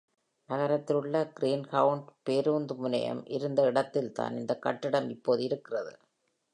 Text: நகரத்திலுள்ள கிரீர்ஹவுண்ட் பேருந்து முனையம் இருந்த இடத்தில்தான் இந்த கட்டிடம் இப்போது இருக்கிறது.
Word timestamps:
நகரத்திலுள்ள 0.49 1.31
கிரீர்ஹவுண்ட் 1.39 2.07
பேருந்து 2.23 2.75
முனையம் 2.75 3.25
இருந்த 3.27 3.61
இடத்தில்தான் 3.63 4.37
இந்த 4.37 4.55
கட்டிடம் 4.59 5.09
இப்போது 5.09 5.43
இருக்கிறது. 5.43 5.93